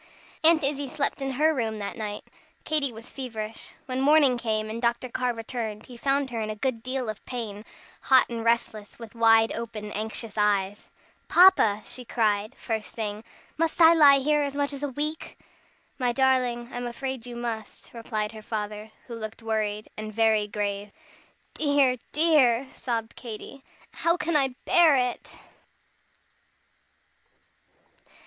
Aunt 0.43 0.63
Izzie 0.63 0.87
slept 0.87 1.21
in 1.21 1.33
her 1.33 1.53
room 1.53 1.77
that 1.77 1.95
night. 1.95 2.23
Katy 2.65 2.91
was 2.91 3.11
feverish. 3.11 3.73
When 3.85 4.01
morning 4.01 4.35
came, 4.35 4.67
and 4.67 4.81
Dr. 4.81 5.09
Carr 5.09 5.31
returned, 5.31 5.85
he 5.85 5.95
found 5.95 6.31
her 6.31 6.41
in 6.41 6.49
a 6.49 6.55
good 6.55 6.81
deal 6.81 7.07
of 7.07 7.23
pain, 7.27 7.63
hot 8.01 8.27
and 8.27 8.43
restless, 8.43 8.97
with 8.97 9.13
wide 9.13 9.51
open, 9.51 9.91
anxious 9.91 10.39
eyes. 10.39 10.89
"Papa!" 11.27 11.83
she 11.85 12.03
cried 12.03 12.53
the 12.53 12.57
first 12.57 12.95
thing, 12.95 13.23
"must 13.59 13.79
I 13.79 13.93
lie 13.93 14.17
here 14.17 14.41
as 14.41 14.55
much 14.55 14.73
as 14.73 14.81
a 14.81 14.89
week?" 14.89 15.37
"My 15.99 16.11
darling, 16.11 16.71
I'm 16.73 16.87
afraid 16.87 17.27
you 17.27 17.35
must," 17.35 17.93
replied 17.93 18.31
her 18.31 18.41
father, 18.41 18.89
who 19.05 19.13
looked 19.13 19.43
worried, 19.43 19.87
and 19.95 20.11
very 20.11 20.47
grave. 20.47 20.91
"Dear, 21.53 21.97
dear!" 22.11 22.65
sobbed 22.73 23.15
Katy, 23.15 23.63
"how 23.91 24.17
can 24.17 24.35
I 24.35 24.55
bear 24.65 24.95
it?" 24.95 25.29